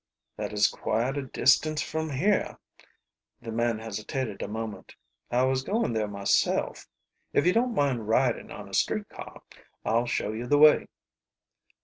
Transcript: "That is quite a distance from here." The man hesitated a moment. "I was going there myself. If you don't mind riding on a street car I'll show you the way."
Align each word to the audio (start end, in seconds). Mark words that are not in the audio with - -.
"That 0.35 0.51
is 0.51 0.67
quite 0.67 1.15
a 1.15 1.21
distance 1.27 1.79
from 1.83 2.09
here." 2.09 2.57
The 3.39 3.51
man 3.51 3.77
hesitated 3.77 4.41
a 4.41 4.47
moment. 4.47 4.95
"I 5.29 5.43
was 5.43 5.61
going 5.61 5.93
there 5.93 6.07
myself. 6.07 6.87
If 7.33 7.45
you 7.45 7.53
don't 7.53 7.75
mind 7.75 8.07
riding 8.07 8.49
on 8.49 8.67
a 8.67 8.73
street 8.73 9.07
car 9.09 9.43
I'll 9.85 10.07
show 10.07 10.31
you 10.31 10.47
the 10.47 10.57
way." 10.57 10.87